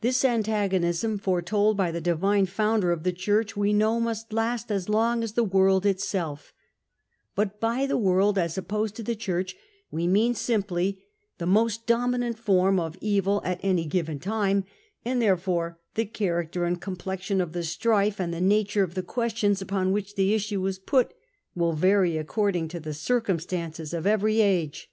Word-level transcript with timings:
This 0.00 0.24
antagonism, 0.24 1.18
foretold 1.18 1.76
by 1.76 1.90
the 1.90 2.00
ohnwh 2.00 2.04
Divine 2.04 2.46
Pounder 2.46 2.92
of 2.92 3.02
the 3.02 3.12
Church, 3.12 3.58
we 3.58 3.74
know 3.74 4.00
must 4.00 4.30
^^^ 4.30 4.32
last 4.34 4.72
as 4.72 4.88
long 4.88 5.22
as 5.22 5.34
the 5.34 5.44
world 5.44 5.84
itself 5.84 6.54
But 7.34 7.60
by 7.60 7.84
the 7.84 7.98
5^^ 7.98 8.00
world, 8.00 8.38
as 8.38 8.56
opposed 8.56 8.96
to 8.96 9.02
the 9.02 9.14
Church, 9.14 9.54
we 9.90 10.06
mean 10.06 10.32
^^^^ 10.32 10.34
simply 10.34 11.04
the 11.36 11.44
most 11.44 11.86
dominant 11.86 12.38
form 12.38 12.80
of 12.80 12.96
evil 13.02 13.42
at 13.44 13.60
any 13.62 13.84
given 13.84 14.18
time; 14.18 14.64
and 15.04 15.20
therefore 15.20 15.78
the 15.94 16.06
character 16.06 16.64
and 16.64 16.80
com 16.80 16.96
plexion 16.96 17.42
of 17.42 17.52
the 17.52 17.62
strife, 17.62 18.18
and 18.18 18.32
the 18.32 18.40
nature 18.40 18.82
of 18.82 18.94
the 18.94 19.02
questions 19.02 19.60
upon 19.60 19.92
which 19.92 20.14
the 20.14 20.32
issue 20.32 20.64
is 20.64 20.78
put, 20.78 21.12
will* 21.54 21.74
vary 21.74 22.16
according 22.16 22.66
to 22.68 22.80
the 22.80 22.94
circumstances 22.94 23.92
of 23.92 24.06
every 24.06 24.40
age. 24.40 24.90